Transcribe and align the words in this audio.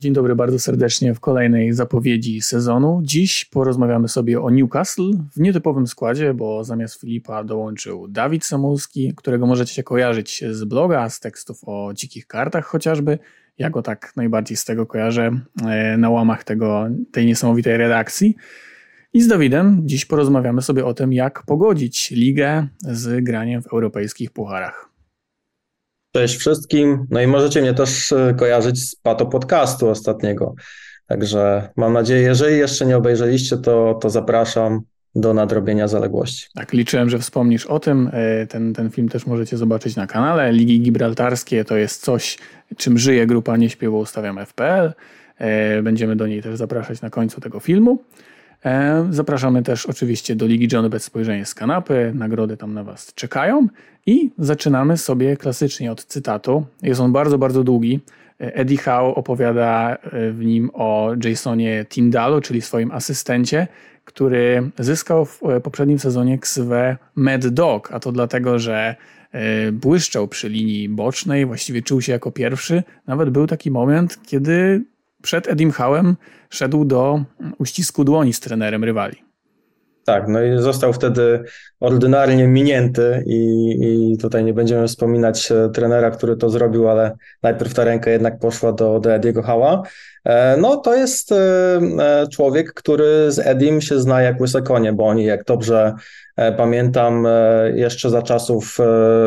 Dzień 0.00 0.12
dobry 0.12 0.34
bardzo 0.34 0.58
serdecznie 0.58 1.14
w 1.14 1.20
kolejnej 1.20 1.72
zapowiedzi 1.72 2.40
sezonu. 2.40 3.00
Dziś 3.02 3.44
porozmawiamy 3.44 4.08
sobie 4.08 4.40
o 4.40 4.50
Newcastle 4.50 5.10
w 5.32 5.40
nietypowym 5.40 5.86
składzie, 5.86 6.34
bo 6.34 6.64
zamiast 6.64 7.00
Filipa 7.00 7.44
dołączył 7.44 8.08
Dawid 8.08 8.44
Samulski, 8.44 9.12
którego 9.16 9.46
możecie 9.46 9.82
kojarzyć 9.82 10.44
z 10.50 10.64
bloga, 10.64 11.08
z 11.08 11.20
tekstów 11.20 11.60
o 11.66 11.92
dzikich 11.94 12.26
kartach 12.26 12.66
chociażby. 12.66 13.18
Ja 13.58 13.70
go 13.70 13.82
tak 13.82 14.12
najbardziej 14.16 14.56
z 14.56 14.64
tego 14.64 14.86
kojarzę 14.86 15.40
e, 15.66 15.96
na 15.96 16.10
łamach 16.10 16.44
tego, 16.44 16.86
tej 17.12 17.26
niesamowitej 17.26 17.76
redakcji. 17.76 18.36
I 19.12 19.22
z 19.22 19.28
Dawidem 19.28 19.82
dziś 19.84 20.04
porozmawiamy 20.04 20.62
sobie 20.62 20.84
o 20.84 20.94
tym, 20.94 21.12
jak 21.12 21.42
pogodzić 21.42 22.10
ligę 22.10 22.68
z 22.80 23.24
graniem 23.24 23.62
w 23.62 23.66
europejskich 23.66 24.30
pucharach. 24.30 24.87
Cześć 26.12 26.36
wszystkim. 26.36 27.06
No 27.10 27.20
i 27.20 27.26
możecie 27.26 27.60
mnie 27.60 27.74
też 27.74 28.12
e, 28.12 28.34
kojarzyć 28.38 28.82
z 28.82 28.96
Pato 28.96 29.26
Podcastu 29.26 29.88
ostatniego. 29.88 30.54
Także 31.06 31.68
mam 31.76 31.92
nadzieję, 31.92 32.22
jeżeli 32.22 32.58
jeszcze 32.58 32.86
nie 32.86 32.96
obejrzeliście, 32.96 33.56
to, 33.56 33.98
to 34.02 34.10
zapraszam 34.10 34.80
do 35.14 35.34
nadrobienia 35.34 35.88
zaległości. 35.88 36.46
Tak, 36.54 36.72
liczyłem, 36.72 37.10
że 37.10 37.18
wspomnisz 37.18 37.66
o 37.66 37.80
tym. 37.80 38.10
E, 38.12 38.46
ten, 38.46 38.74
ten 38.74 38.90
film 38.90 39.08
też 39.08 39.26
możecie 39.26 39.56
zobaczyć 39.56 39.96
na 39.96 40.06
kanale. 40.06 40.52
Ligi 40.52 40.80
Gibraltarskie 40.80 41.64
to 41.64 41.76
jest 41.76 42.02
coś, 42.02 42.38
czym 42.76 42.98
żyje 42.98 43.26
grupa 43.26 43.56
Nieśpiewo 43.56 43.98
Ustawiam 43.98 44.46
FPL. 44.46 44.92
E, 45.38 45.82
będziemy 45.82 46.16
do 46.16 46.26
niej 46.26 46.42
też 46.42 46.56
zapraszać 46.56 47.00
na 47.00 47.10
końcu 47.10 47.40
tego 47.40 47.60
filmu. 47.60 48.04
Zapraszamy 49.10 49.62
też 49.62 49.86
oczywiście 49.86 50.36
do 50.36 50.46
Ligi 50.46 50.68
Johnny 50.72 50.90
bez 50.90 51.04
spojrzenia 51.04 51.44
z 51.44 51.54
kanapy. 51.54 52.12
Nagrody 52.14 52.56
tam 52.56 52.74
na 52.74 52.84
Was 52.84 53.14
czekają. 53.14 53.66
I 54.06 54.30
zaczynamy 54.38 54.96
sobie 54.96 55.36
klasycznie 55.36 55.92
od 55.92 56.04
cytatu. 56.04 56.66
Jest 56.82 57.00
on 57.00 57.12
bardzo, 57.12 57.38
bardzo 57.38 57.64
długi. 57.64 58.00
Eddie 58.38 58.78
Howe 58.78 59.14
opowiada 59.14 59.96
e, 59.96 60.30
w 60.30 60.44
nim 60.44 60.70
o 60.74 61.10
Jasonie 61.24 61.86
Tindalu, 61.88 62.40
czyli 62.40 62.62
swoim 62.62 62.92
asystencie, 62.92 63.66
który 64.04 64.70
zyskał 64.78 65.24
w 65.24 65.42
e, 65.42 65.60
poprzednim 65.60 65.98
sezonie 65.98 66.38
ksywę 66.38 66.96
Mad 67.14 67.46
Dog, 67.46 67.92
a 67.92 68.00
to 68.00 68.12
dlatego, 68.12 68.58
że 68.58 68.96
e, 69.32 69.72
błyszczał 69.72 70.28
przy 70.28 70.48
linii 70.48 70.88
bocznej, 70.88 71.46
właściwie 71.46 71.82
czuł 71.82 72.00
się 72.00 72.12
jako 72.12 72.30
pierwszy. 72.30 72.82
Nawet 73.06 73.30
był 73.30 73.46
taki 73.46 73.70
moment, 73.70 74.18
kiedy 74.26 74.84
przed 75.22 75.48
Edim 75.48 75.70
Howe'em 75.70 76.14
szedł 76.50 76.84
do 76.84 77.24
uścisku 77.58 78.04
dłoni 78.04 78.32
z 78.32 78.40
trenerem 78.40 78.84
rywali. 78.84 79.28
Tak, 80.08 80.28
no 80.28 80.42
i 80.42 80.58
został 80.58 80.92
wtedy 80.92 81.44
ordynarnie 81.80 82.46
minięty 82.46 83.24
i, 83.26 83.70
i 83.80 84.18
tutaj 84.18 84.44
nie 84.44 84.54
będziemy 84.54 84.88
wspominać 84.88 85.52
e, 85.52 85.70
trenera, 85.70 86.10
który 86.10 86.36
to 86.36 86.50
zrobił, 86.50 86.88
ale 86.88 87.16
najpierw 87.42 87.74
ta 87.74 87.84
ręka 87.84 88.10
jednak 88.10 88.38
poszła 88.38 88.72
do, 88.72 89.00
do 89.00 89.14
Ediego 89.14 89.42
Hała. 89.42 89.82
E, 90.24 90.56
no 90.56 90.76
to 90.76 90.94
jest 90.94 91.32
e, 91.32 91.36
człowiek, 92.32 92.72
który 92.74 93.32
z 93.32 93.38
Edim 93.38 93.80
się 93.80 94.00
zna 94.00 94.22
jak 94.22 94.40
łyse 94.40 94.62
konie, 94.62 94.92
bo 94.92 95.06
oni 95.06 95.24
jak 95.24 95.44
dobrze 95.44 95.94
pamiętam 96.56 97.26
jeszcze 97.74 98.10
za 98.10 98.22
czasów 98.22 98.78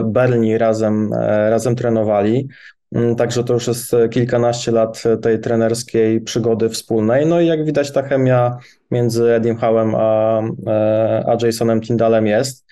Berlin 0.03 0.57
razem, 0.57 1.13
razem 1.49 1.75
trenowali. 1.75 2.47
Mm, 2.95 3.15
także 3.15 3.43
to 3.43 3.53
już 3.53 3.67
jest 3.67 3.93
e, 3.93 4.09
kilkanaście 4.09 4.71
lat 4.71 5.03
e, 5.05 5.17
tej 5.17 5.39
trenerskiej 5.39 6.21
przygody 6.21 6.69
wspólnej. 6.69 7.25
No 7.25 7.41
i 7.41 7.47
jak 7.47 7.65
widać, 7.65 7.91
ta 7.91 8.03
chemia 8.03 8.57
między 8.91 9.33
Edim 9.33 9.57
Howem 9.57 9.95
a, 9.95 10.41
e, 10.67 11.23
a 11.27 11.45
Jasonem 11.45 11.81
Tindalem 11.81 12.27
jest. 12.27 12.65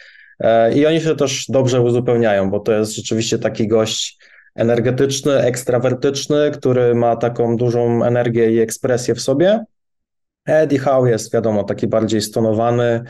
I 0.76 0.86
oni 0.86 1.02
się 1.02 1.16
też 1.16 1.46
dobrze 1.50 1.82
uzupełniają, 1.82 2.52
bo 2.52 2.60
to 2.60 2.72
jest 2.72 2.96
rzeczywiście 2.96 3.40
taki 3.40 3.68
gość 3.68 4.18
energetyczny, 4.56 5.34
ekstrawertyczny, 5.34 6.52
który 6.52 6.96
ma 6.96 7.16
taką 7.16 7.58
dużą 7.58 8.04
energię 8.04 8.52
i 8.52 8.60
ekspresję 8.60 9.16
w 9.16 9.22
sobie. 9.22 9.64
Eddie 10.46 10.80
Howe 10.80 11.10
jest, 11.10 11.34
wiadomo, 11.34 11.64
taki 11.64 11.88
bardziej 11.88 12.22
stonowany, 12.22 13.04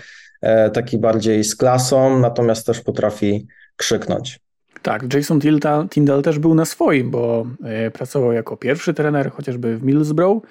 taki 0.73 0.97
bardziej 0.97 1.43
z 1.43 1.55
klasą, 1.55 2.19
natomiast 2.19 2.65
też 2.65 2.81
potrafi 2.81 3.47
krzyknąć. 3.75 4.39
Tak, 4.81 5.13
Jason 5.13 5.39
Tyndall 5.89 6.21
też 6.23 6.39
był 6.39 6.55
na 6.55 6.65
swoim, 6.65 7.11
bo 7.11 7.45
e, 7.63 7.91
pracował 7.91 8.31
jako 8.31 8.57
pierwszy 8.57 8.93
trener, 8.93 9.31
chociażby 9.31 9.77
w 9.77 9.83
Middlesbrough, 9.83 10.43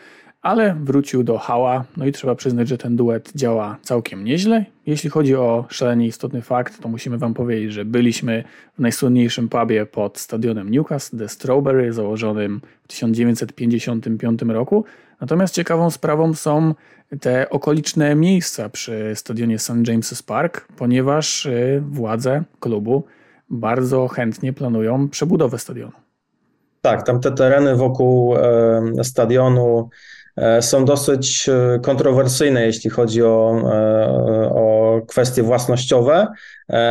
ale 0.42 0.74
wrócił 0.74 1.24
do 1.24 1.38
Hała. 1.38 1.84
No 1.96 2.06
i 2.06 2.12
trzeba 2.12 2.34
przyznać, 2.34 2.68
że 2.68 2.78
ten 2.78 2.96
duet 2.96 3.32
działa 3.34 3.76
całkiem 3.82 4.24
nieźle. 4.24 4.64
Jeśli 4.86 5.10
chodzi 5.10 5.36
o 5.36 5.64
szalenie 5.68 6.06
istotny 6.06 6.42
fakt, 6.42 6.82
to 6.82 6.88
musimy 6.88 7.18
Wam 7.18 7.34
powiedzieć, 7.34 7.72
że 7.72 7.84
byliśmy 7.84 8.44
w 8.74 8.78
najsłynniejszym 8.78 9.48
pubie 9.48 9.86
pod 9.86 10.18
stadionem 10.18 10.70
Newcastle, 10.70 11.18
The 11.18 11.28
Strawberry, 11.28 11.92
założonym 11.92 12.60
w 12.82 12.88
1955 12.88 14.42
roku. 14.42 14.84
Natomiast 15.20 15.54
ciekawą 15.54 15.90
sprawą 15.90 16.34
są 16.34 16.74
te 17.20 17.50
okoliczne 17.50 18.14
miejsca 18.14 18.68
przy 18.68 19.12
stadionie 19.14 19.58
St. 19.58 19.70
James's 19.70 20.22
Park, 20.26 20.68
ponieważ 20.76 21.46
e, 21.46 21.82
władze 21.90 22.42
klubu 22.60 23.04
bardzo 23.50 24.08
chętnie 24.08 24.52
planują 24.52 25.08
przebudowę 25.08 25.58
stadionu. 25.58 25.92
Tak, 26.82 27.06
tam 27.06 27.20
te 27.20 27.32
tereny 27.32 27.76
wokół 27.76 28.36
e, 28.36 29.04
stadionu 29.04 29.88
e, 30.36 30.62
są 30.62 30.84
dosyć 30.84 31.48
e, 31.48 31.78
kontrowersyjne, 31.82 32.66
jeśli 32.66 32.90
chodzi 32.90 33.22
o, 33.22 33.62
o 34.50 35.00
kwestie 35.08 35.42
własnościowe, 35.42 36.26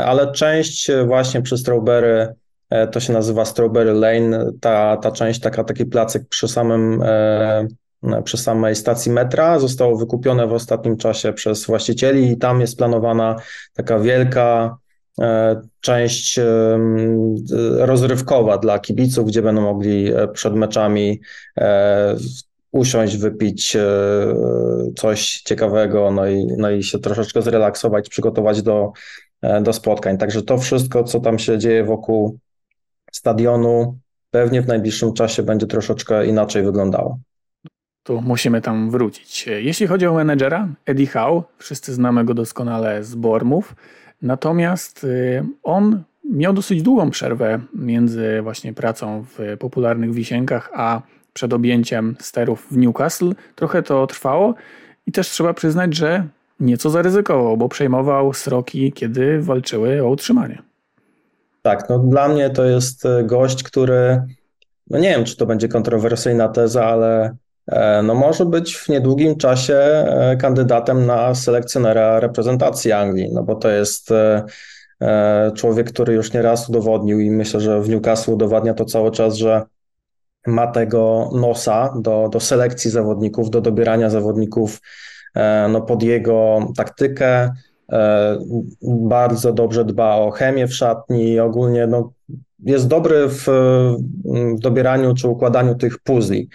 ale 0.05 0.31
część 0.31 0.91
właśnie 1.05 1.41
przy 1.41 1.57
Strawberry, 1.57 2.33
to 2.91 2.99
się 2.99 3.13
nazywa 3.13 3.45
Strawberry 3.45 3.93
Lane, 3.93 4.51
ta, 4.61 4.97
ta 4.97 5.11
część, 5.11 5.39
taka, 5.39 5.63
taki 5.63 5.85
placek 5.85 6.27
przy 6.29 6.47
samym 6.47 7.03
przy 8.23 8.37
samej 8.37 8.75
stacji 8.75 9.11
metra 9.11 9.59
zostało 9.59 9.97
wykupione 9.97 10.47
w 10.47 10.53
ostatnim 10.53 10.97
czasie 10.97 11.33
przez 11.33 11.65
właścicieli 11.65 12.31
i 12.31 12.37
tam 12.37 12.61
jest 12.61 12.77
planowana 12.77 13.35
taka 13.73 13.99
wielka 13.99 14.77
część 15.81 16.39
rozrywkowa 17.77 18.57
dla 18.57 18.79
kibiców, 18.79 19.27
gdzie 19.27 19.41
będą 19.41 19.61
mogli 19.61 20.13
e, 20.13 20.27
przed 20.27 20.55
meczami 20.55 21.21
e, 21.57 22.15
usiąść, 22.71 23.17
wypić 23.17 23.77
coś 24.95 25.41
ciekawego, 25.41 26.11
no 26.11 26.27
i, 26.27 26.45
no 26.57 26.71
i 26.71 26.83
się 26.83 26.99
troszeczkę 26.99 27.41
zrelaksować, 27.41 28.09
przygotować 28.09 28.61
do, 28.61 28.91
do 29.61 29.73
spotkań. 29.73 30.17
Także 30.17 30.41
to 30.41 30.57
wszystko, 30.57 31.03
co 31.03 31.19
tam 31.19 31.39
się 31.39 31.57
dzieje 31.57 31.83
wokół 31.83 32.39
stadionu, 33.11 33.97
pewnie 34.31 34.61
w 34.61 34.67
najbliższym 34.67 35.13
czasie 35.13 35.43
będzie 35.43 35.67
troszeczkę 35.67 36.27
inaczej 36.27 36.63
wyglądało. 36.63 37.19
Tu 38.03 38.21
musimy 38.21 38.61
tam 38.61 38.91
wrócić. 38.91 39.47
Jeśli 39.47 39.87
chodzi 39.87 40.07
o 40.07 40.13
menedżera, 40.13 40.67
Eddie 40.85 41.07
Howe, 41.07 41.43
wszyscy 41.57 41.93
znamy 41.93 42.25
go 42.25 42.33
doskonale 42.33 43.03
z 43.03 43.15
Bormów. 43.15 43.75
Natomiast 44.21 45.03
y, 45.03 45.43
on 45.63 46.03
miał 46.31 46.53
dosyć 46.53 46.81
długą 46.81 47.09
przerwę 47.09 47.59
między 47.73 48.41
właśnie 48.41 48.73
pracą 48.73 49.25
w 49.37 49.57
popularnych 49.59 50.13
wisienkach, 50.13 50.69
a 50.73 51.01
przed 51.33 51.53
objęciem 51.53 52.15
sterów 52.19 52.67
w 52.71 52.77
Newcastle. 52.77 53.31
Trochę 53.55 53.83
to 53.83 54.07
trwało 54.07 54.53
i 55.07 55.11
też 55.11 55.29
trzeba 55.29 55.53
przyznać, 55.53 55.95
że 55.95 56.27
nieco 56.59 56.89
zaryzykował, 56.89 57.57
bo 57.57 57.69
przejmował 57.69 58.33
sroki, 58.33 58.91
kiedy 58.91 59.41
walczyły 59.41 60.03
o 60.03 60.09
utrzymanie. 60.09 60.61
Tak, 61.61 61.89
no 61.89 61.99
dla 61.99 62.27
mnie 62.27 62.49
to 62.49 62.65
jest 62.65 63.05
y, 63.05 63.23
gość, 63.23 63.63
który, 63.63 64.21
no 64.89 64.99
nie 64.99 65.09
wiem, 65.09 65.25
czy 65.25 65.37
to 65.37 65.45
będzie 65.45 65.67
kontrowersyjna 65.67 66.47
teza, 66.47 66.85
ale 66.85 67.35
no 68.03 68.15
może 68.15 68.45
być 68.45 68.75
w 68.75 68.89
niedługim 68.89 69.35
czasie 69.35 69.75
e, 69.75 70.37
kandydatem 70.39 71.05
na 71.05 71.35
selekcjonera 71.35 72.19
reprezentacji 72.19 72.91
Anglii, 72.91 73.29
no 73.33 73.43
bo 73.43 73.55
to 73.55 73.69
jest 73.69 74.11
e, 74.11 75.51
człowiek, 75.55 75.91
który 75.91 76.13
już 76.13 76.33
nieraz 76.33 76.69
udowodnił 76.69 77.19
i 77.19 77.31
myślę, 77.31 77.59
że 77.59 77.81
w 77.81 77.89
Newcastle 77.89 78.31
udowadnia 78.31 78.73
to 78.73 78.85
cały 78.85 79.11
czas, 79.11 79.35
że 79.35 79.61
ma 80.47 80.67
tego 80.67 81.29
nosa 81.33 81.93
do, 82.01 82.29
do 82.31 82.39
selekcji 82.39 82.91
zawodników, 82.91 83.49
do 83.49 83.61
dobierania 83.61 84.09
zawodników 84.09 84.81
no, 85.69 85.81
pod 85.81 86.03
jego 86.03 86.67
taktykę. 86.77 87.51
Bardzo 88.81 89.53
dobrze 89.53 89.85
dba 89.85 90.15
o 90.15 90.31
chemię 90.31 90.67
w 90.67 90.73
szatni 90.73 91.39
ogólnie 91.39 91.87
no, 91.87 92.11
jest 92.59 92.87
dobry 92.87 93.27
w, 93.27 93.45
w 94.55 94.59
dobieraniu 94.59 95.15
czy 95.15 95.27
układaniu 95.27 95.75
tych 95.75 95.99
puzli. 95.99 96.49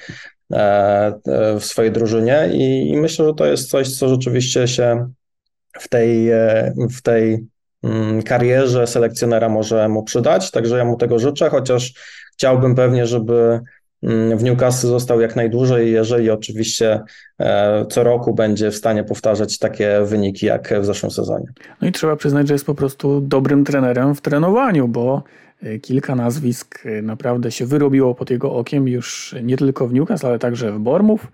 E, 0.52 1.12
e, 1.26 1.60
w 1.60 1.64
swojej 1.64 1.92
drużynie 1.92 2.48
i, 2.52 2.90
i 2.90 2.96
myślę, 2.96 3.26
że 3.26 3.34
to 3.34 3.46
jest 3.46 3.70
coś, 3.70 3.96
co 3.96 4.08
rzeczywiście 4.08 4.68
się 4.68 5.08
w 5.80 5.88
tej, 5.88 6.30
e, 6.30 6.74
w 6.90 7.02
tej 7.02 7.46
mm, 7.82 8.22
karierze 8.22 8.86
selekcjonera 8.86 9.48
może 9.48 9.88
mu 9.88 10.02
przydać, 10.02 10.50
także 10.50 10.78
ja 10.78 10.84
mu 10.84 10.96
tego 10.96 11.18
życzę, 11.18 11.50
chociaż 11.50 11.94
chciałbym 12.32 12.74
pewnie, 12.74 13.06
żeby 13.06 13.60
mm, 14.02 14.38
w 14.38 14.42
Newcastle 14.42 14.86
został 14.86 15.20
jak 15.20 15.36
najdłużej, 15.36 15.92
jeżeli 15.92 16.30
oczywiście 16.30 17.00
co 17.90 18.02
roku 18.02 18.34
będzie 18.34 18.70
w 18.70 18.76
stanie 18.76 19.04
powtarzać 19.04 19.58
takie 19.58 20.00
wyniki 20.04 20.46
jak 20.46 20.74
w 20.80 20.84
zeszłym 20.84 21.10
sezonie. 21.10 21.46
No 21.80 21.88
i 21.88 21.92
trzeba 21.92 22.16
przyznać, 22.16 22.48
że 22.48 22.54
jest 22.54 22.66
po 22.66 22.74
prostu 22.74 23.20
dobrym 23.20 23.64
trenerem 23.64 24.14
w 24.14 24.20
trenowaniu, 24.20 24.88
bo 24.88 25.22
kilka 25.82 26.14
nazwisk 26.14 26.84
naprawdę 27.02 27.50
się 27.50 27.66
wyrobiło 27.66 28.14
pod 28.14 28.30
jego 28.30 28.52
okiem 28.52 28.88
już 28.88 29.34
nie 29.42 29.56
tylko 29.56 29.88
w 29.88 29.92
Newcastle, 29.92 30.26
ale 30.26 30.38
także 30.38 30.72
w 30.72 30.78
Bormów. 30.78 31.32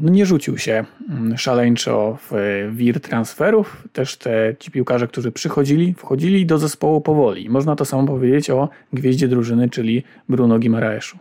No 0.00 0.10
nie 0.10 0.26
rzucił 0.26 0.58
się 0.58 0.84
mm, 1.10 1.38
szaleńczo 1.38 2.18
w 2.30 2.34
wir 2.76 3.00
transferów. 3.00 3.88
Też 3.92 4.16
te 4.16 4.54
ci 4.58 4.70
piłkarze, 4.70 5.08
którzy 5.08 5.32
przychodzili, 5.32 5.94
wchodzili 5.94 6.46
do 6.46 6.58
zespołu 6.58 7.00
powoli. 7.00 7.48
Można 7.48 7.76
to 7.76 7.84
samo 7.84 8.06
powiedzieć 8.06 8.50
o 8.50 8.68
gwieździe 8.92 9.28
drużyny, 9.28 9.70
czyli 9.70 10.02
Bruno 10.28 10.58
Gimaraeszu. 10.58 11.18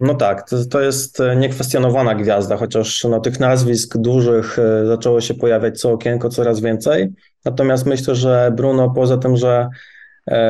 No 0.00 0.14
tak, 0.14 0.50
to, 0.50 0.64
to 0.64 0.80
jest 0.80 1.20
e, 1.20 1.36
niekwestionowana 1.36 2.14
gwiazda, 2.14 2.56
chociaż 2.56 3.04
no, 3.04 3.20
tych 3.20 3.40
nazwisk 3.40 3.98
dużych 3.98 4.58
e, 4.58 4.86
zaczęło 4.86 5.20
się 5.20 5.34
pojawiać 5.34 5.80
co 5.80 5.92
okienko 5.92 6.28
coraz 6.28 6.60
więcej. 6.60 7.08
Natomiast 7.44 7.86
myślę, 7.86 8.14
że 8.14 8.52
Bruno 8.56 8.90
poza 8.90 9.18
tym, 9.18 9.36
że 9.36 9.48
e, 9.58 9.68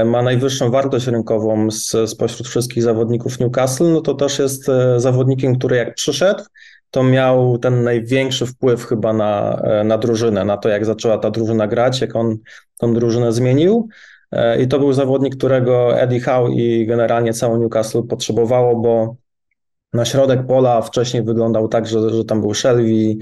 ma 0.04 0.22
najwyższą 0.22 0.70
wartość 0.70 1.06
rynkową 1.06 1.70
z, 1.70 2.10
spośród 2.10 2.48
wszystkich 2.48 2.82
zawodników 2.82 3.40
Newcastle, 3.40 3.92
no 3.92 4.00
to 4.00 4.14
też 4.14 4.38
jest 4.38 4.66
zawodnikiem, 4.96 5.58
który 5.58 5.76
jak 5.76 5.94
przyszedł, 5.94 6.44
to 6.90 7.02
miał 7.02 7.58
ten 7.58 7.84
największy 7.84 8.46
wpływ 8.46 8.86
chyba 8.86 9.12
na, 9.12 9.62
na 9.84 9.98
drużynę, 9.98 10.44
na 10.44 10.56
to 10.56 10.68
jak 10.68 10.84
zaczęła 10.84 11.18
ta 11.18 11.30
drużyna 11.30 11.66
grać, 11.66 12.00
jak 12.00 12.16
on 12.16 12.38
tą 12.78 12.94
drużynę 12.94 13.32
zmienił. 13.32 13.88
I 14.60 14.68
to 14.68 14.78
był 14.78 14.92
zawodnik, 14.92 15.36
którego 15.36 16.00
Eddie 16.00 16.20
Howe 16.20 16.50
i 16.50 16.86
generalnie 16.86 17.32
całe 17.32 17.58
Newcastle 17.58 18.02
potrzebowało, 18.02 18.76
bo 18.76 19.16
na 19.92 20.04
środek 20.04 20.46
pola 20.46 20.82
wcześniej 20.82 21.22
wyglądał 21.22 21.68
tak, 21.68 21.86
że, 21.86 22.10
że 22.10 22.24
tam 22.24 22.40
był 22.40 22.54
Shelby, 22.54 22.82
e, 22.82 23.16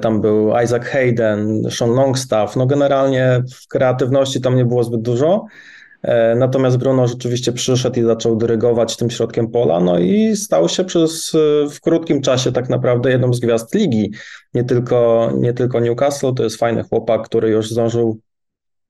tam 0.00 0.20
był 0.20 0.52
Isaac 0.64 0.84
Hayden, 0.84 1.62
Sean 1.70 1.90
Longstaff. 1.90 2.56
No 2.56 2.66
generalnie 2.66 3.42
w 3.54 3.68
kreatywności 3.68 4.40
tam 4.40 4.56
nie 4.56 4.64
było 4.64 4.84
zbyt 4.84 5.02
dużo. 5.02 5.46
E, 6.02 6.34
natomiast 6.34 6.76
Bruno 6.76 7.06
rzeczywiście 7.06 7.52
przyszedł 7.52 8.00
i 8.00 8.02
zaczął 8.02 8.36
dyrygować 8.36 8.96
tym 8.96 9.10
środkiem 9.10 9.50
pola, 9.50 9.80
no 9.80 9.98
i 9.98 10.36
stał 10.36 10.68
się 10.68 10.84
przez 10.84 11.32
w 11.70 11.80
krótkim 11.80 12.22
czasie 12.22 12.52
tak 12.52 12.68
naprawdę 12.68 13.10
jedną 13.10 13.34
z 13.34 13.40
gwiazd 13.40 13.74
ligi. 13.74 14.12
Nie 14.54 14.64
tylko, 14.64 15.30
nie 15.38 15.52
tylko 15.52 15.80
Newcastle, 15.80 16.34
to 16.34 16.42
jest 16.42 16.56
fajny 16.56 16.82
chłopak, 16.82 17.22
który 17.22 17.50
już 17.50 17.70
zdążył 17.70 18.20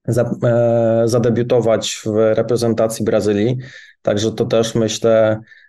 e, 0.08 1.02
zadebiutować 1.04 2.02
w 2.04 2.34
reprezentacji 2.34 3.04
Brazylii. 3.04 3.56
Także 4.02 4.32
to 4.32 4.44
też 4.44 4.74
myślę 4.74 5.40
E, 5.40 5.40
e, 5.40 5.59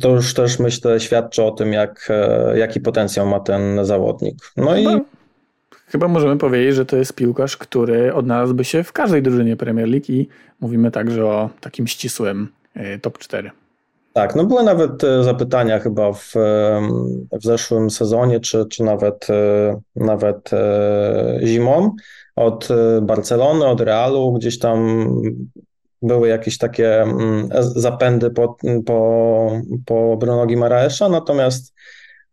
to 0.00 0.08
już 0.08 0.34
też 0.34 0.58
myślę 0.58 1.00
świadczy 1.00 1.42
o 1.42 1.50
tym, 1.50 1.72
jak, 1.72 2.08
e, 2.10 2.58
jaki 2.58 2.80
potencjał 2.80 3.26
ma 3.26 3.40
ten 3.40 3.84
zawodnik. 3.84 4.34
No 4.56 4.70
chyba, 4.72 4.92
i 4.92 5.00
chyba 5.86 6.08
możemy 6.08 6.38
powiedzieć, 6.38 6.74
że 6.74 6.86
to 6.86 6.96
jest 6.96 7.14
piłkarz, 7.14 7.56
który 7.56 8.14
odnalazłby 8.14 8.64
się 8.64 8.84
w 8.84 8.92
każdej 8.92 9.22
drużynie 9.22 9.56
Premier 9.56 9.88
League 9.88 10.04
i 10.08 10.28
mówimy 10.60 10.90
także 10.90 11.26
o 11.26 11.50
takim 11.60 11.86
ścisłym 11.86 12.48
top 13.02 13.18
4. 13.18 13.50
Tak, 14.12 14.36
no 14.36 14.44
były 14.44 14.62
nawet 14.62 15.02
zapytania 15.20 15.78
chyba 15.78 16.12
w, 16.12 16.32
w 17.32 17.42
zeszłym 17.44 17.90
sezonie, 17.90 18.40
czy, 18.40 18.66
czy 18.66 18.82
nawet, 18.82 19.26
nawet 19.96 20.50
zimą 21.42 21.94
od 22.36 22.68
Barcelony, 23.02 23.66
od 23.66 23.80
Realu, 23.80 24.32
gdzieś 24.32 24.58
tam 24.58 25.06
były 26.02 26.28
jakieś 26.28 26.58
takie 26.58 27.02
mm, 27.02 27.48
zapędy 27.60 28.30
po, 28.30 28.56
po, 28.86 29.50
po 29.86 30.16
Bruno 30.16 30.46
Gimaraesza, 30.46 31.08
natomiast 31.08 31.74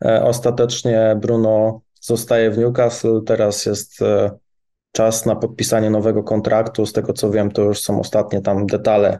e, 0.06 0.24
ostatecznie 0.24 1.18
Bruno 1.21 1.81
zostaje 2.01 2.51
w 2.51 2.57
Newcastle, 2.57 3.21
teraz 3.25 3.66
jest 3.66 4.01
e, 4.01 4.31
czas 4.92 5.25
na 5.25 5.36
podpisanie 5.36 5.89
nowego 5.89 6.24
kontraktu, 6.24 6.86
z 6.86 6.94
tego 6.94 7.13
co 7.13 7.31
wiem 7.31 7.51
to 7.51 7.62
już 7.62 7.81
są 7.81 8.00
ostatnie 8.00 8.42
tam 8.42 8.68
detale 8.68 9.19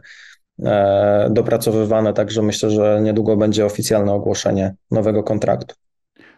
e, 0.64 1.28
dopracowywane, 1.30 2.12
także 2.12 2.42
myślę, 2.42 2.70
że 2.70 3.00
niedługo 3.02 3.36
będzie 3.36 3.66
oficjalne 3.66 4.12
ogłoszenie 4.12 4.74
nowego 4.90 5.22
kontraktu. 5.22 5.74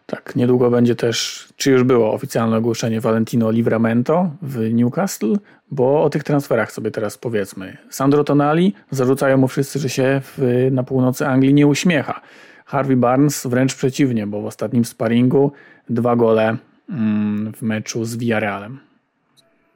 Tak, 0.07 0.37
niedługo 0.37 0.71
będzie 0.71 0.95
też, 0.95 1.49
czy 1.57 1.71
już 1.71 1.85
było 1.85 2.13
oficjalne 2.13 2.57
ogłoszenie 2.57 3.01
Valentino 3.01 3.51
Livramento 3.51 4.31
w 4.43 4.73
Newcastle, 4.73 5.37
bo 5.71 6.03
o 6.03 6.11
tych 6.11 6.25
transferach 6.25 6.73
sobie 6.73 6.91
teraz 6.91 7.19
powiedzmy. 7.19 7.77
Sandro 7.91 8.25
Tonali 8.25 8.75
zarzucają 8.91 9.37
mu 9.39 9.49
wszyscy, 9.49 9.79
że 9.79 9.89
się 9.89 10.21
w, 10.25 10.69
na 10.71 10.83
północy 10.83 11.27
Anglii 11.27 11.55
nie 11.55 11.67
uśmiecha. 11.67 12.21
Harvey 12.67 12.97
Barnes 12.97 13.47
wręcz 13.47 13.75
przeciwnie, 13.75 14.27
bo 14.27 14.43
w 14.43 14.47
ostatnim 14.47 14.85
sparingu 14.85 15.53
dwa 15.91 16.17
gole 16.17 16.57
mm, 16.91 17.53
w 17.53 17.63
meczu 17.63 18.05
z 18.05 18.17
Villarrealem. 18.17 18.81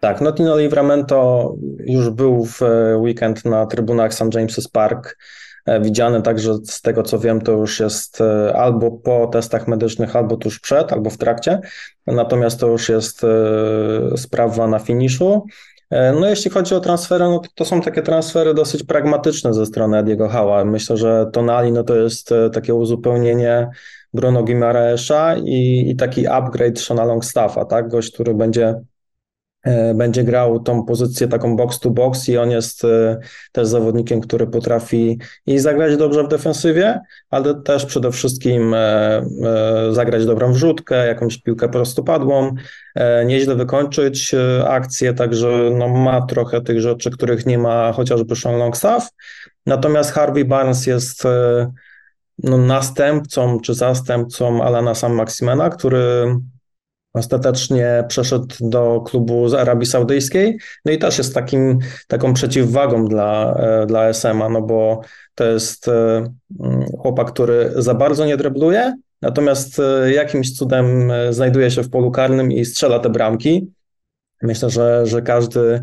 Tak, 0.01 0.21
no 0.21 0.33
Tino 0.33 0.59
Livramento 0.59 1.55
już 1.79 2.11
był 2.11 2.45
w 2.45 2.61
weekend 2.97 3.45
na 3.45 3.67
trybunach 3.67 4.15
St. 4.15 4.23
James's 4.23 4.71
Park 4.73 5.17
E, 5.67 5.81
widziany, 5.81 6.23
także 6.23 6.55
z 6.65 6.83
tego 6.83 7.03
co 7.03 7.19
wiem, 7.19 7.41
to 7.41 7.53
już 7.53 7.81
jest 7.81 8.21
e, 8.21 8.57
albo 8.57 8.91
po 8.91 9.27
testach 9.27 9.69
medycznych, 9.69 10.17
albo 10.17 10.37
tuż 10.37 10.61
przed, 10.61 10.93
albo 10.93 11.11
w 11.11 11.19
trakcie. 11.19 11.61
Natomiast 12.07 12.61
to 12.61 12.67
już 12.67 12.89
jest 12.89 13.25
e, 13.25 14.17
sprawa 14.17 14.67
na 14.67 14.79
finiszu. 14.79 15.47
No 16.21 16.29
jeśli 16.29 16.51
chodzi 16.51 16.75
o 16.75 16.81
transfery, 16.81 17.25
no 17.25 17.39
to, 17.39 17.49
to 17.55 17.65
są 17.65 17.81
takie 17.81 18.03
transfery 18.03 18.55
dosyć 18.55 18.83
pragmatyczne 18.83 19.55
ze 19.55 19.67
strony 19.67 19.99
Ediego 19.99 20.29
Hała. 20.29 20.65
Myślę, 20.65 20.97
że 20.97 21.27
Tonali 21.33 21.73
no 21.73 21.83
to 21.83 21.97
jest 21.97 22.31
takie 22.53 22.75
uzupełnienie 22.75 23.69
Bruno 24.15 24.43
Guimaraesza 24.43 25.37
i, 25.37 25.91
i 25.91 25.97
taki 25.97 26.27
upgrade 26.27 26.81
Shona 26.81 27.05
Longstaffa, 27.05 27.65
tak? 27.65 27.89
Gość, 27.89 28.15
który 28.15 28.35
będzie 28.35 28.75
będzie 29.95 30.25
grał 30.25 30.61
tą 30.61 30.85
pozycję 30.85 31.29
taką 31.29 31.57
box 31.57 31.81
to 31.81 31.91
box 31.91 32.29
i 32.29 32.39
on 32.39 32.51
jest 32.51 32.85
e, 32.85 33.19
też 33.53 33.69
zawodnikiem, 33.69 34.21
który 34.21 34.47
potrafi 34.47 35.19
i 35.47 35.59
zagrać 35.59 35.97
dobrze 35.97 36.25
w 36.25 36.29
defensywie, 36.29 37.01
ale 37.31 37.63
też 37.63 37.87
przede 37.87 38.13
wszystkim 38.13 38.75
e, 38.75 39.23
zagrać 39.91 40.27
dobrą 40.27 40.53
wrzutkę, 40.53 41.07
jakąś 41.07 41.43
piłkę 41.43 41.69
prostopadłą, 41.69 42.55
nieźle 43.27 43.55
wykończyć 43.55 44.35
akcję, 44.67 45.15
także 45.15 45.71
no 45.79 45.89
ma 45.89 46.27
trochę 46.27 46.61
tych 46.61 46.81
rzeczy, 46.81 47.11
których 47.11 47.47
nie 47.47 47.59
ma 47.59 47.93
chociażby 47.93 48.37
Sean 48.37 48.59
Longstaff. 48.59 49.09
Natomiast 49.67 50.13
Harvey 50.13 50.45
Barnes 50.45 50.87
jest 50.87 51.25
no, 52.43 52.59
następcą 52.59 53.61
czy 53.61 53.75
zastępcą 53.75 54.63
Alana 54.63 54.95
Sam 54.95 55.15
Maximena, 55.15 55.71
który 55.71 56.37
Ostatecznie 57.17 58.05
przeszedł 58.09 58.47
do 58.61 59.01
klubu 59.01 59.49
z 59.49 59.55
Arabii 59.55 59.87
Saudyjskiej, 59.87 60.59
no 60.85 60.93
i 60.93 60.99
też 60.99 61.19
jest 61.19 61.35
takim, 61.35 61.79
taką 62.09 62.35
przeciwwagą 62.35 63.09
dla, 63.09 63.55
e, 63.55 63.87
dla 63.87 64.13
SMA, 64.13 64.49
no 64.49 64.63
bo 64.63 65.01
to 65.35 65.45
jest 65.45 65.89
e, 65.89 66.17
mm, 66.61 66.87
chłopak, 66.99 67.33
który 67.33 67.73
za 67.77 67.95
bardzo 67.95 68.27
nie 68.27 68.37
drebluje, 68.37 68.95
natomiast 69.23 69.79
e, 69.79 70.13
jakimś 70.13 70.57
cudem 70.57 71.13
znajduje 71.31 71.71
się 71.71 71.83
w 71.83 71.91
polu 71.91 72.11
karnym 72.11 72.53
i 72.53 72.65
strzela 72.65 72.99
te 72.99 73.11
bramki. 73.11 73.73
Myślę, 74.43 74.71
że, 74.71 75.07
że 75.07 75.23
każdy, 75.23 75.83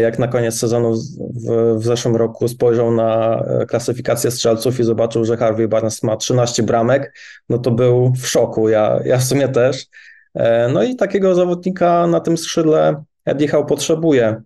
jak 0.00 0.18
na 0.18 0.28
koniec 0.28 0.58
sezonu 0.58 0.94
w, 0.94 1.76
w 1.78 1.84
zeszłym 1.84 2.16
roku 2.16 2.48
spojrzał 2.48 2.92
na 2.92 3.44
klasyfikację 3.68 4.30
strzelców 4.30 4.80
i 4.80 4.84
zobaczył, 4.84 5.24
że 5.24 5.36
Harvey 5.36 5.68
Barnes 5.68 6.02
ma 6.02 6.16
13 6.16 6.62
bramek, 6.62 7.14
no 7.48 7.58
to 7.58 7.70
był 7.70 8.12
w 8.16 8.26
szoku. 8.26 8.68
Ja, 8.68 9.00
ja 9.04 9.18
w 9.18 9.24
sumie 9.24 9.48
też. 9.48 9.86
E, 10.34 10.68
no 10.68 10.82
i 10.82 10.96
takiego 10.96 11.34
zawodnika 11.34 12.06
na 12.06 12.20
tym 12.20 12.36
skrzydle 12.36 13.02
Eddie 13.24 13.48
Howe 13.48 13.66
potrzebuje, 13.66 14.42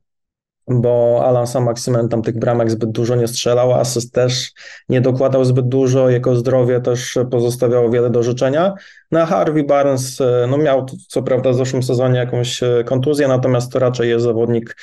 bo 0.69 1.23
Alan 1.25 1.47
Sam 1.47 1.65
Maximen 1.65 2.09
tam 2.09 2.23
tych 2.23 2.39
bramek 2.39 2.71
zbyt 2.71 2.91
dużo 2.91 3.17
nie 3.17 3.29
strzelał, 3.29 3.75
asyst 3.75 4.15
też 4.15 4.53
nie 4.89 5.01
dokładał 5.01 5.45
zbyt 5.45 5.69
dużo, 5.69 6.11
jego 6.11 6.37
zdrowie 6.37 6.81
też 6.81 7.19
pozostawiało 7.31 7.91
wiele 7.91 8.11
do 8.11 8.23
życzenia. 8.23 8.75
Na 9.11 9.21
no 9.21 9.27
Harvey 9.27 9.65
Barnes 9.65 10.21
e, 10.21 10.47
no 10.51 10.59
miał 10.59 10.87
co 11.09 11.23
prawda 11.23 11.51
w 11.51 11.55
zeszłym 11.55 11.83
sezonie 11.83 12.19
jakąś 12.19 12.63
e, 12.63 12.85
kontuzję, 12.85 13.29
natomiast 13.29 13.73
to 13.73 13.79
raczej 13.79 14.11
jest 14.11 14.25
zawodnik, 14.25 14.77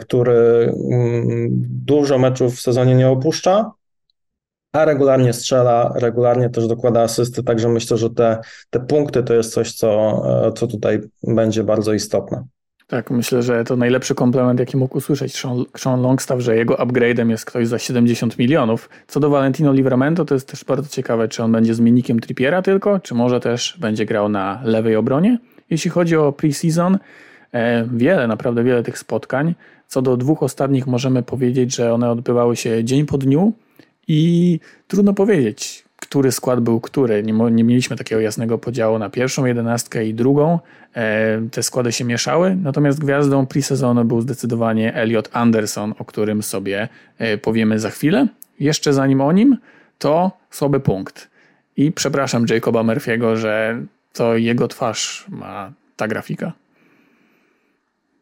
który 0.00 0.72
mm, 0.90 1.48
dużo 1.84 2.18
meczów 2.18 2.54
w 2.56 2.60
sezonie 2.60 2.94
nie 2.94 3.08
opuszcza 3.08 3.72
a 4.72 4.84
regularnie 4.84 5.32
strzela, 5.32 5.92
regularnie 5.96 6.50
też 6.50 6.66
dokłada 6.66 7.02
asysty, 7.02 7.42
także 7.42 7.68
myślę, 7.68 7.96
że 7.96 8.10
te, 8.10 8.38
te 8.70 8.80
punkty 8.80 9.22
to 9.22 9.34
jest 9.34 9.52
coś, 9.52 9.72
co, 9.72 10.22
e, 10.46 10.52
co 10.52 10.66
tutaj 10.66 11.00
będzie 11.22 11.64
bardzo 11.64 11.92
istotne. 11.92 12.44
Tak, 12.86 13.10
myślę, 13.10 13.42
że 13.42 13.64
to 13.64 13.76
najlepszy 13.76 14.14
komplement, 14.14 14.60
jaki 14.60 14.76
mógł 14.76 14.98
usłyszeć 14.98 15.36
Sean, 15.36 15.64
Sean 15.76 16.02
Longstaff, 16.02 16.40
że 16.40 16.56
jego 16.56 16.74
upgrade'em 16.74 17.30
jest 17.30 17.44
ktoś 17.44 17.68
za 17.68 17.78
70 17.78 18.38
milionów. 18.38 18.88
Co 19.06 19.20
do 19.20 19.30
Valentino 19.30 19.72
Livramento, 19.72 20.24
to 20.24 20.34
jest 20.34 20.48
też 20.48 20.64
bardzo 20.64 20.88
ciekawe, 20.88 21.28
czy 21.28 21.42
on 21.42 21.52
będzie 21.52 21.74
zmiennikiem 21.74 22.20
Trippiera 22.20 22.62
tylko, 22.62 23.00
czy 23.00 23.14
może 23.14 23.40
też 23.40 23.76
będzie 23.80 24.06
grał 24.06 24.28
na 24.28 24.60
lewej 24.64 24.96
obronie. 24.96 25.38
Jeśli 25.70 25.90
chodzi 25.90 26.16
o 26.16 26.32
preseason, 26.32 26.98
e, 27.52 27.84
wiele, 27.94 28.26
naprawdę 28.26 28.64
wiele 28.64 28.82
tych 28.82 28.98
spotkań. 28.98 29.54
Co 29.86 30.02
do 30.02 30.16
dwóch 30.16 30.42
ostatnich 30.42 30.86
możemy 30.86 31.22
powiedzieć, 31.22 31.74
że 31.74 31.94
one 31.94 32.10
odbywały 32.10 32.56
się 32.56 32.84
dzień 32.84 33.06
po 33.06 33.18
dniu, 33.18 33.52
i 34.08 34.60
trudno 34.88 35.14
powiedzieć, 35.14 35.84
który 35.96 36.32
skład 36.32 36.60
był 36.60 36.80
który. 36.80 37.22
Nie, 37.22 37.32
nie 37.32 37.64
mieliśmy 37.64 37.96
takiego 37.96 38.20
jasnego 38.20 38.58
podziału 38.58 38.98
na 38.98 39.10
pierwszą 39.10 39.46
jedenastkę 39.46 40.06
i 40.06 40.14
drugą. 40.14 40.58
E, 40.94 41.42
te 41.50 41.62
składy 41.62 41.92
się 41.92 42.04
mieszały, 42.04 42.56
natomiast 42.56 43.00
gwiazdą 43.00 43.46
pre-sezonu 43.46 44.04
był 44.04 44.20
zdecydowanie 44.20 44.94
Elliot 44.94 45.28
Anderson, 45.32 45.94
o 45.98 46.04
którym 46.04 46.42
sobie 46.42 46.88
e, 47.18 47.38
powiemy 47.38 47.78
za 47.78 47.90
chwilę. 47.90 48.26
Jeszcze 48.60 48.92
zanim 48.92 49.20
o 49.20 49.32
nim, 49.32 49.56
to 49.98 50.32
słaby 50.50 50.80
punkt. 50.80 51.30
I 51.76 51.92
przepraszam 51.92 52.46
Jacoba 52.50 52.80
Murphy'ego, 52.80 53.36
że 53.36 53.82
to 54.12 54.36
jego 54.36 54.68
twarz 54.68 55.26
ma 55.28 55.72
ta 55.96 56.08
grafika. 56.08 56.52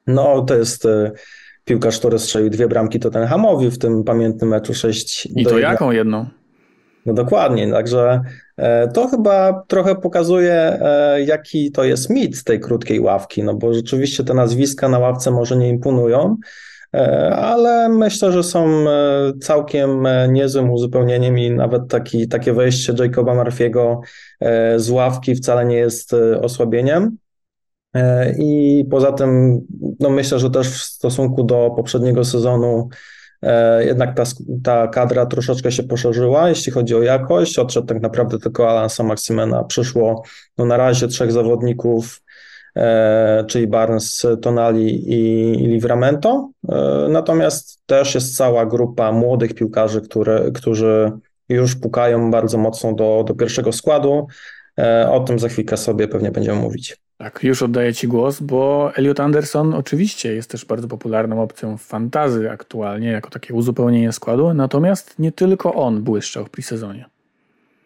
No, 0.06 0.42
to 0.42 0.54
jest 0.54 0.86
e, 0.86 1.12
piłkarz, 1.66 1.98
który 1.98 2.18
strzelił 2.18 2.50
dwie 2.50 2.68
bramki 2.68 3.00
Tottenhamowi 3.00 3.70
w 3.70 3.78
tym 3.78 4.04
pamiętnym 4.04 4.50
meczu 4.50 4.74
6 4.74 5.28
I 5.36 5.44
to 5.44 5.58
jaką 5.58 5.90
jedną? 5.90 6.26
No 7.06 7.12
dokładnie, 7.12 7.72
także 7.72 8.20
e, 8.56 8.88
to 8.88 9.08
chyba 9.08 9.64
trochę 9.68 9.94
pokazuje, 9.94 10.52
e, 10.52 11.22
jaki 11.22 11.72
to 11.72 11.84
jest 11.84 12.10
mit 12.10 12.44
tej 12.44 12.60
krótkiej 12.60 13.00
ławki, 13.00 13.42
no 13.42 13.54
bo 13.54 13.74
rzeczywiście 13.74 14.24
te 14.24 14.34
nazwiska 14.34 14.88
na 14.88 14.98
ławce 14.98 15.30
może 15.30 15.56
nie 15.56 15.68
imponują, 15.68 16.36
ale 17.36 17.88
myślę, 17.88 18.32
że 18.32 18.42
są 18.42 18.84
całkiem 19.42 20.06
niezłym 20.28 20.70
uzupełnieniem 20.70 21.38
i 21.38 21.50
nawet 21.50 21.88
taki, 21.88 22.28
takie 22.28 22.52
wejście 22.52 22.94
Jacoba 22.98 23.34
Murphy'ego 23.34 23.96
z 24.76 24.90
ławki 24.90 25.34
wcale 25.34 25.64
nie 25.64 25.76
jest 25.76 26.12
osłabieniem. 26.42 27.16
E, 27.96 28.34
I 28.38 28.84
poza 28.90 29.12
tym, 29.12 29.60
no 30.00 30.10
myślę, 30.10 30.38
że 30.38 30.50
też 30.50 30.68
w 30.68 30.82
stosunku 30.82 31.44
do 31.44 31.70
poprzedniego 31.76 32.24
sezonu 32.24 32.88
e, 33.42 33.84
jednak 33.84 34.16
ta, 34.16 34.22
ta 34.64 34.88
kadra 34.88 35.26
troszeczkę 35.26 35.72
się 35.72 35.82
poszerzyła, 35.82 36.48
jeśli 36.48 36.72
chodzi 36.72 36.94
o 36.94 37.02
jakość. 37.02 37.58
Odszedł 37.58 37.86
tak 37.86 38.00
naprawdę 38.00 38.38
tylko 38.38 38.70
Alansa 38.70 39.02
Maximena. 39.02 39.64
Przyszło 39.64 40.22
no 40.58 40.64
na 40.64 40.76
razie 40.76 41.08
trzech 41.08 41.32
zawodników, 41.32 42.22
e, 42.76 43.44
czyli 43.48 43.66
Barnes, 43.66 44.26
Tonali 44.42 45.12
i, 45.12 45.52
Livramento. 45.66 46.50
Natomiast 47.08 47.86
też 47.86 48.14
jest 48.14 48.36
cała 48.36 48.66
grupa 48.66 49.12
młodych 49.12 49.54
piłkarzy, 49.54 50.00
które, 50.00 50.50
którzy 50.54 51.12
już 51.48 51.74
pukają 51.74 52.30
bardzo 52.30 52.58
mocno 52.58 52.92
do, 52.92 53.24
do 53.26 53.34
pierwszego 53.34 53.72
składu. 53.72 54.26
O 55.10 55.20
tym 55.20 55.38
za 55.38 55.48
chwilkę 55.48 55.76
sobie 55.76 56.08
pewnie 56.08 56.30
będziemy 56.30 56.60
mówić. 56.60 57.05
Tak, 57.18 57.40
już 57.42 57.62
oddaję 57.62 57.94
Ci 57.94 58.08
głos, 58.08 58.40
bo 58.40 58.90
Elliot 58.94 59.20
Anderson 59.20 59.74
oczywiście 59.74 60.34
jest 60.34 60.50
też 60.50 60.64
bardzo 60.64 60.88
popularną 60.88 61.42
opcją 61.42 61.76
w 61.76 61.82
fantazy 61.82 62.50
aktualnie, 62.50 63.08
jako 63.08 63.30
takie 63.30 63.54
uzupełnienie 63.54 64.12
składu, 64.12 64.54
natomiast 64.54 65.18
nie 65.18 65.32
tylko 65.32 65.74
on 65.74 66.02
błyszczał 66.02 66.44
w 66.44 66.50
presezonie. 66.50 67.06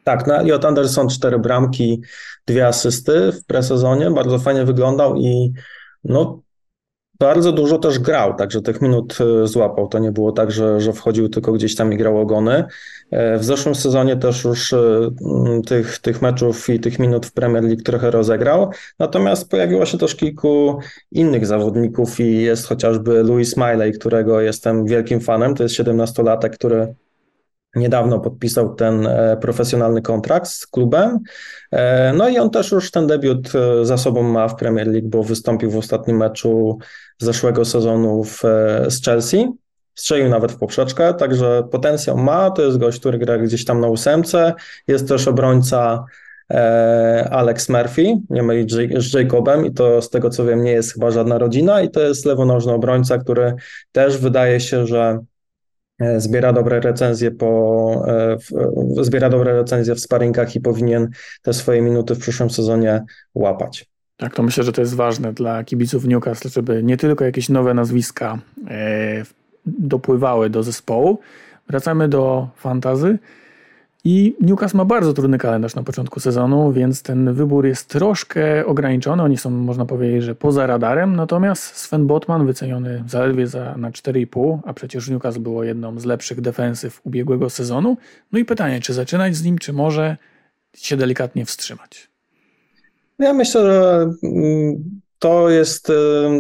Tak, 0.05 0.27
no 0.27 0.37
Elliot 0.37 0.65
Anderson 0.65 1.09
cztery 1.09 1.39
bramki, 1.39 2.03
dwie 2.47 2.67
asysty 2.67 3.33
w 3.33 3.47
presezonie, 3.47 4.11
bardzo 4.11 4.39
fajnie 4.39 4.65
wyglądał 4.65 5.17
i 5.17 5.53
no 6.05 6.41
bardzo 7.21 7.53
dużo 7.53 7.79
też 7.79 7.99
grał, 7.99 8.35
także 8.35 8.63
tych 8.63 8.83
minut 8.83 9.19
e, 9.21 9.47
złapał. 9.47 9.89
To 9.89 9.99
nie 9.99 10.13
było 10.13 10.33
tak, 10.33 10.51
że, 10.51 10.81
że 10.81 10.93
wchodził 10.93 11.29
tylko 11.29 11.53
gdzieś 11.53 11.77
tam 11.77 11.93
i 11.93 11.97
grał 11.97 12.19
ogony. 12.19 12.65
E, 13.11 13.39
w 13.39 13.45
zeszłym 13.45 13.75
sezonie 13.75 14.17
też 14.17 14.45
już 14.45 14.73
e, 14.73 15.11
tych, 15.67 15.99
tych 15.99 16.23
meczów 16.23 16.69
i 16.69 16.81
tych 16.81 16.99
minut 16.99 17.27
w 17.27 17.33
Premier 17.33 17.65
League 17.65 17.83
trochę 17.83 18.11
rozegrał. 18.11 18.71
Natomiast 18.99 19.51
pojawiło 19.51 19.87
się 19.87 19.99
też 19.99 20.15
kilku 20.15 20.79
innych 21.13 21.47
zawodników 21.47 22.21
i 22.21 22.43
jest 22.43 22.67
chociażby 22.67 23.23
Louis 23.23 23.57
Miley, 23.57 23.93
którego 23.93 24.41
jestem 24.41 24.87
wielkim 24.87 25.21
fanem. 25.21 25.55
To 25.55 25.63
jest 25.63 25.75
17-latek, 25.75 26.51
który 26.51 26.95
niedawno 27.77 28.21
podpisał 28.21 28.75
ten 28.75 29.07
e, 29.07 29.37
profesjonalny 29.41 30.03
kontrakt 30.03 30.49
z 30.49 30.67
klubem. 30.67 31.19
E, 31.73 32.13
no 32.13 32.29
i 32.29 32.39
on 32.39 32.51
też 32.51 32.73
już 32.73 32.91
ten 32.91 33.07
debiut 33.07 33.53
e, 33.55 33.85
za 33.85 33.97
sobą 33.97 34.23
ma 34.23 34.49
w 34.49 34.57
Premier 34.57 34.89
League, 34.89 35.09
bo 35.09 35.23
wystąpił 35.23 35.71
w 35.71 35.77
ostatnim 35.77 36.17
meczu 36.17 36.79
zeszłego 37.19 37.65
sezonu 37.65 38.25
w, 38.25 38.43
z 38.89 39.05
Chelsea. 39.05 39.49
Strzelił 39.95 40.29
nawet 40.29 40.53
w 40.53 40.59
poprzeczkę, 40.59 41.15
także 41.15 41.63
potencjał 41.71 42.17
ma. 42.17 42.51
To 42.51 42.63
jest 42.63 42.79
gość, 42.79 43.01
który 43.01 43.19
gra 43.19 43.39
gdzieś 43.39 43.65
tam 43.65 43.81
na 43.81 43.89
ósemce. 43.89 44.55
Jest 44.89 45.09
też 45.09 45.29
obrońca 45.29 46.05
Alex 47.31 47.69
Murphy, 47.69 48.17
nie 48.31 48.43
mylić 48.43 48.73
z 48.73 49.15
Jacobem 49.15 49.67
i 49.67 49.73
to 49.73 50.03
z 50.03 50.11
tego 50.11 50.31
co 50.31 50.45
wiem 50.45 50.63
nie 50.63 50.73
jest 50.73 50.95
chyba 50.95 51.11
żadna 51.11 51.39
rodzina 51.39 51.83
i 51.83 51.91
to 51.91 52.01
jest 52.01 52.27
lewonożny 52.27 52.73
obrońca, 52.73 53.19
który 53.19 53.55
też 53.93 54.19
wydaje 54.19 54.61
się, 54.61 54.87
że 54.87 55.19
zbiera 56.17 56.53
dobre 56.53 56.81
recenzje 56.81 57.31
po, 57.31 58.03
e, 58.09 58.37
zbiera 59.01 59.29
dobre 59.29 59.53
recenzje 59.53 59.95
w 59.95 60.01
sparingach 60.01 60.57
i 60.57 60.61
powinien 60.61 61.09
te 61.43 61.53
swoje 61.53 61.83
minuty 61.83 62.15
w 62.15 62.19
przyszłym 62.19 62.51
sezonie 62.51 63.05
łapać. 63.35 63.91
Tak, 64.17 64.35
to 64.35 64.43
myślę, 64.43 64.65
że 64.65 64.73
to 64.73 64.81
jest 64.81 64.95
ważne 64.95 65.33
dla 65.33 65.65
kibiców 65.65 66.05
Newcastle, 66.05 66.49
żeby 66.49 66.83
nie 66.83 66.97
tylko 66.97 67.25
jakieś 67.25 67.49
nowe 67.49 67.75
nazwiska 67.75 68.39
e, 68.69 69.25
dopływały 69.67 70.51
do 70.51 70.63
zespołu. 70.63 71.19
Wracamy 71.69 72.09
do 72.09 72.49
fantazy. 72.57 73.19
I 74.05 74.37
Newcastle 74.41 74.77
ma 74.77 74.85
bardzo 74.85 75.13
trudny 75.13 75.39
kalendarz 75.39 75.75
na 75.75 75.83
początku 75.83 76.21
sezonu, 76.21 76.73
więc 76.73 77.03
ten 77.03 77.35
wybór 77.35 77.67
jest 77.67 77.89
troszkę 77.89 78.67
ograniczony. 78.67 79.23
Oni 79.23 79.37
są, 79.37 79.51
można 79.51 79.87
powiedzieć, 79.87 80.23
że 80.23 80.35
poza 80.35 80.67
radarem. 80.67 81.17
Natomiast 81.17 81.77
Sven 81.77 82.07
Botman 82.07 82.47
wyceniony 82.47 83.05
zaledwie 83.09 83.47
za, 83.47 83.77
na 83.77 83.91
4,5, 83.91 84.59
a 84.65 84.73
przecież 84.73 85.09
Newcastle 85.09 85.41
było 85.41 85.65
jedną 85.65 85.99
z 85.99 86.05
lepszych 86.05 86.41
defensyw 86.41 87.01
ubiegłego 87.05 87.51
sezonu. 87.51 87.97
No 88.33 88.39
i 88.39 88.45
pytanie, 88.45 88.81
czy 88.81 88.95
zaczynać 88.95 89.37
z 89.37 89.45
nim, 89.45 89.59
czy 89.59 89.73
może 89.73 90.17
się 90.75 90.97
delikatnie 90.97 91.45
wstrzymać? 91.45 92.11
Ja 93.19 93.33
myślę, 93.33 93.63
że 93.63 94.11
mm, 94.23 95.01
to 95.21 95.51
jest 95.51 95.93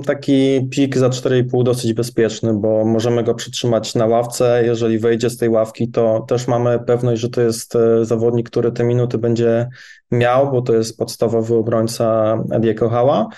taki 0.06 0.68
pik 0.70 0.98
za 0.98 1.08
4,5 1.08 1.64
dosyć 1.64 1.92
bezpieczny, 1.92 2.54
bo 2.54 2.84
możemy 2.84 3.24
go 3.24 3.34
przytrzymać 3.34 3.94
na 3.94 4.06
ławce. 4.06 4.62
Jeżeli 4.64 4.98
wejdzie 4.98 5.30
z 5.30 5.36
tej 5.36 5.48
ławki, 5.48 5.88
to 5.88 6.24
też 6.28 6.48
mamy 6.48 6.78
pewność, 6.78 7.20
że 7.20 7.28
to 7.28 7.40
jest 7.40 7.76
e, 7.76 8.04
zawodnik, 8.04 8.50
który 8.50 8.72
te 8.72 8.84
minuty 8.84 9.18
będzie 9.18 9.68
miał, 10.10 10.52
bo 10.52 10.62
to 10.62 10.74
jest 10.74 10.98
podstawowy 10.98 11.54
obrońca 11.54 12.38
Ediego 12.52 12.88
Hała. 12.88 13.28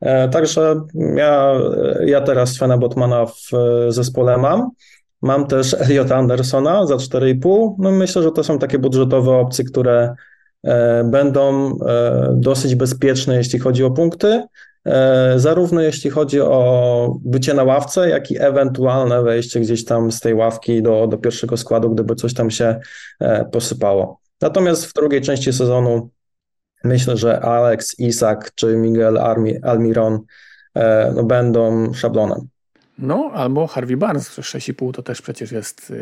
E, 0.00 0.28
także 0.28 0.80
ja, 1.16 1.54
ja 2.06 2.20
teraz 2.20 2.52
Svena 2.52 2.78
Botmana 2.78 3.26
w 3.26 3.54
e, 3.54 3.92
zespole 3.92 4.38
mam. 4.38 4.70
Mam 5.22 5.46
też 5.46 5.74
Eliota 5.74 6.16
Andersona 6.16 6.86
za 6.86 6.94
4,5. 6.94 7.74
No 7.78 7.92
myślę, 7.92 8.22
że 8.22 8.30
to 8.30 8.44
są 8.44 8.58
takie 8.58 8.78
budżetowe 8.78 9.30
opcje, 9.30 9.64
które 9.64 10.14
będą 11.04 11.78
dosyć 12.32 12.74
bezpieczne, 12.74 13.36
jeśli 13.36 13.58
chodzi 13.58 13.84
o 13.84 13.90
punkty. 13.90 14.42
E, 14.86 15.34
zarówno 15.36 15.80
jeśli 15.80 16.10
chodzi 16.10 16.40
o 16.40 17.18
bycie 17.24 17.54
na 17.54 17.64
ławce, 17.64 18.08
jak 18.08 18.30
i 18.30 18.42
ewentualne 18.42 19.22
wejście 19.22 19.60
gdzieś 19.60 19.84
tam 19.84 20.12
z 20.12 20.20
tej 20.20 20.34
ławki 20.34 20.82
do, 20.82 21.06
do 21.06 21.18
pierwszego 21.18 21.56
składu, 21.56 21.90
gdyby 21.90 22.14
coś 22.14 22.34
tam 22.34 22.50
się 22.50 22.80
e, 23.20 23.44
posypało. 23.44 24.20
Natomiast 24.40 24.86
w 24.86 24.92
drugiej 24.92 25.20
części 25.20 25.52
sezonu 25.52 26.10
myślę, 26.84 27.16
że 27.16 27.40
Alex, 27.40 27.98
Isak 27.98 28.50
czy 28.54 28.76
Miguel 28.76 29.18
Almiron 29.62 30.20
e, 30.74 31.12
no, 31.16 31.24
będą 31.24 31.94
szablonem. 31.94 32.38
No, 32.98 33.30
albo 33.34 33.66
Harvey 33.66 33.96
Barnes 33.96 34.38
6,5 34.38 34.92
to 34.92 35.02
też 35.02 35.22
przecież 35.22 35.52
jest 35.52 35.92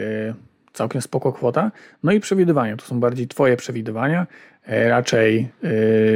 całkiem 0.72 1.02
spoko 1.02 1.32
kwota. 1.32 1.70
No 2.02 2.12
i 2.12 2.20
przewidywania, 2.20 2.76
to 2.76 2.84
są 2.84 3.00
bardziej 3.00 3.28
Twoje 3.28 3.56
przewidywania. 3.56 4.26
Raczej 4.66 5.48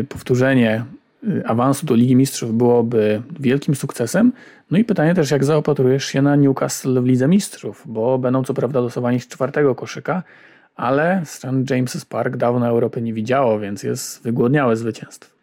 powtórzenie 0.09 0.85
awansu 1.45 1.87
do 1.87 1.95
Ligi 1.95 2.17
Mistrzów 2.17 2.55
byłoby 2.55 3.23
wielkim 3.41 3.75
sukcesem. 3.75 4.33
No 4.71 4.79
i 4.79 4.85
pytanie 4.85 5.15
też, 5.15 5.31
jak 5.31 5.45
zaopatrujesz 5.45 6.05
się 6.05 6.23
na 6.23 6.37
Newcastle 6.37 7.01
w 7.01 7.07
Lidze 7.07 7.29
Mistrzów, 7.29 7.83
bo 7.87 8.19
będą 8.19 8.45
co 8.45 8.55
prawda 8.55 8.81
losowani 8.81 9.21
z 9.21 9.29
czwartego 9.29 9.75
koszyka, 9.75 10.23
ale 10.77 11.23
St. 11.25 11.45
James's 11.45 12.05
Park 12.09 12.37
dawno 12.37 12.67
Europy 12.67 13.03
nie 13.03 13.15
widziało, 13.15 13.59
więc 13.59 13.83
jest 13.83 14.23
wygłodniałe 14.23 14.77
zwycięstwo. 14.77 15.42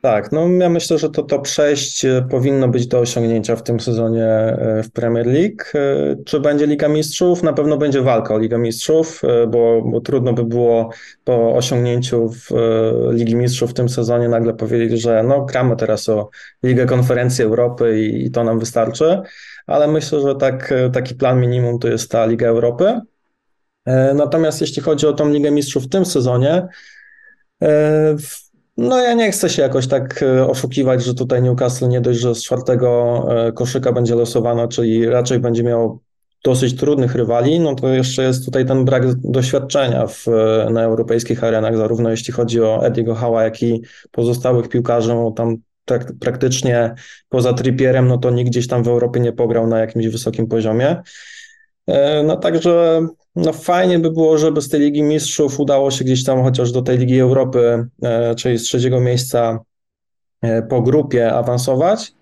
Tak, 0.00 0.32
no 0.32 0.48
ja 0.48 0.68
myślę, 0.68 0.98
że 0.98 1.10
to, 1.10 1.22
to 1.22 1.38
przejść 1.38 2.04
e, 2.04 2.26
powinno 2.30 2.68
być 2.68 2.86
do 2.86 2.98
osiągnięcia 2.98 3.56
w 3.56 3.62
tym 3.62 3.80
sezonie 3.80 4.24
e, 4.24 4.82
w 4.82 4.90
Premier 4.90 5.26
League. 5.26 5.62
E, 5.74 6.16
czy 6.24 6.40
będzie 6.40 6.66
Liga 6.66 6.88
Mistrzów? 6.88 7.42
Na 7.42 7.52
pewno 7.52 7.76
będzie 7.76 8.02
walka 8.02 8.34
o 8.34 8.38
Ligę 8.38 8.58
Mistrzów, 8.58 9.22
bo, 9.48 9.82
bo 9.82 10.00
trudno 10.00 10.32
by 10.32 10.44
było 10.44 10.90
po 11.24 11.54
osiągnięciu 11.54 12.28
w 12.28 12.50
Ligi 13.10 13.36
Mistrzów 13.36 13.70
w 13.70 13.74
tym 13.74 13.88
sezonie 13.88 14.28
nagle 14.28 14.54
powiedzieć, 14.54 15.00
że 15.00 15.22
no 15.22 15.44
gramy 15.44 15.76
teraz 15.76 16.08
o 16.08 16.30
Ligę 16.62 16.86
Konferencji 16.86 17.44
Europy 17.44 18.00
i, 18.00 18.26
i 18.26 18.30
to 18.30 18.44
nam 18.44 18.58
wystarczy, 18.58 19.20
ale 19.66 19.88
myślę, 19.88 20.20
że 20.20 20.34
tak, 20.34 20.74
taki 20.92 21.14
plan 21.14 21.40
minimum 21.40 21.78
to 21.78 21.88
jest 21.88 22.10
ta 22.10 22.26
Liga 22.26 22.48
Europy. 22.48 23.00
Natomiast 24.14 24.60
jeśli 24.60 24.82
chodzi 24.82 25.06
o 25.06 25.12
tą 25.12 25.30
Ligę 25.30 25.50
Mistrzów 25.50 25.84
w 25.84 25.88
tym 25.88 26.06
sezonie, 26.06 26.68
w 28.18 28.49
no 28.80 29.00
ja 29.00 29.14
nie 29.14 29.32
chcę 29.32 29.50
się 29.50 29.62
jakoś 29.62 29.86
tak 29.86 30.22
e, 30.22 30.46
oszukiwać, 30.46 31.04
że 31.04 31.14
tutaj 31.14 31.42
Newcastle 31.42 31.88
nie 31.88 32.00
dość, 32.00 32.20
że 32.20 32.34
z 32.34 32.42
czwartego 32.42 33.26
e, 33.28 33.52
koszyka 33.52 33.92
będzie 33.92 34.14
losowano, 34.14 34.68
czyli 34.68 35.06
raczej 35.06 35.38
będzie 35.38 35.62
miał 35.62 36.00
dosyć 36.44 36.76
trudnych 36.76 37.14
rywali, 37.14 37.60
no 37.60 37.74
to 37.74 37.88
jeszcze 37.88 38.22
jest 38.22 38.44
tutaj 38.44 38.66
ten 38.66 38.84
brak 38.84 39.14
doświadczenia 39.14 40.06
w, 40.06 40.26
na 40.70 40.82
europejskich 40.82 41.44
arenach, 41.44 41.76
zarówno 41.76 42.10
jeśli 42.10 42.32
chodzi 42.32 42.60
o 42.60 42.86
Ediego 42.86 43.14
Hała, 43.14 43.44
jak 43.44 43.62
i 43.62 43.82
pozostałych 44.10 44.68
piłkarzy, 44.68 45.14
tam 45.36 45.56
tak, 45.84 46.12
praktycznie 46.20 46.94
poza 47.28 47.52
Trippierem, 47.52 48.08
no 48.08 48.18
to 48.18 48.30
nikt 48.30 48.50
gdzieś 48.50 48.68
tam 48.68 48.82
w 48.82 48.88
Europie 48.88 49.20
nie 49.20 49.32
pograł 49.32 49.66
na 49.66 49.78
jakimś 49.78 50.06
wysokim 50.06 50.46
poziomie. 50.46 51.02
E, 51.86 52.22
no 52.22 52.36
także 52.36 53.06
no 53.44 53.52
fajnie 53.52 53.98
by 53.98 54.10
było, 54.10 54.38
żeby 54.38 54.62
z 54.62 54.68
tej 54.68 54.80
Ligi 54.80 55.02
Mistrzów 55.02 55.60
udało 55.60 55.90
się 55.90 56.04
gdzieś 56.04 56.24
tam 56.24 56.42
chociaż 56.42 56.72
do 56.72 56.82
tej 56.82 56.98
Ligi 56.98 57.20
Europy, 57.20 57.86
e, 58.02 58.34
czyli 58.34 58.58
z 58.58 58.62
trzeciego 58.62 59.00
miejsca 59.00 59.58
e, 60.42 60.62
po 60.62 60.82
grupie 60.82 61.32
awansować. 61.34 62.12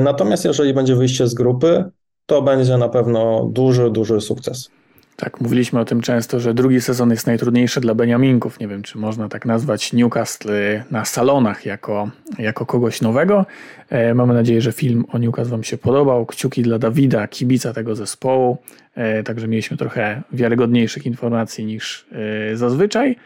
Natomiast 0.00 0.44
jeżeli 0.44 0.74
będzie 0.74 0.96
wyjście 0.96 1.26
z 1.26 1.34
grupy, 1.34 1.84
to 2.26 2.42
będzie 2.42 2.76
na 2.76 2.88
pewno 2.88 3.48
duży, 3.52 3.90
duży 3.90 4.20
sukces. 4.20 4.70
Tak, 5.16 5.40
mówiliśmy 5.40 5.80
o 5.80 5.84
tym 5.84 6.00
często, 6.00 6.40
że 6.40 6.54
drugi 6.54 6.80
sezon 6.80 7.10
jest 7.10 7.26
najtrudniejszy 7.26 7.80
dla 7.80 7.94
Beniaminków. 7.94 8.60
Nie 8.60 8.68
wiem, 8.68 8.82
czy 8.82 8.98
można 8.98 9.28
tak 9.28 9.46
nazwać 9.46 9.92
Newcastle 9.92 10.82
na 10.90 11.04
salonach 11.04 11.66
jako, 11.66 12.10
jako 12.38 12.66
kogoś 12.66 13.00
nowego. 13.00 13.46
E, 13.90 14.14
mamy 14.14 14.34
nadzieję, 14.34 14.60
że 14.60 14.72
film 14.72 15.04
o 15.08 15.18
Newcastle 15.18 15.50
Wam 15.50 15.64
się 15.64 15.78
podobał. 15.78 16.26
Kciuki 16.26 16.62
dla 16.62 16.78
Dawida, 16.78 17.28
kibica 17.28 17.72
tego 17.72 17.94
zespołu. 17.94 18.58
E, 18.94 19.22
także 19.22 19.48
mieliśmy 19.48 19.76
trochę 19.76 20.22
wiarygodniejszych 20.32 21.06
informacji 21.06 21.64
niż 21.66 22.06
e, 22.52 22.56
zazwyczaj. 22.56 23.16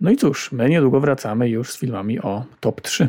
No 0.00 0.10
i 0.10 0.16
cóż, 0.16 0.52
my 0.52 0.68
niedługo 0.68 1.00
wracamy 1.00 1.48
już 1.48 1.70
z 1.70 1.78
filmami 1.78 2.20
o 2.20 2.44
top 2.60 2.80
3. 2.80 3.08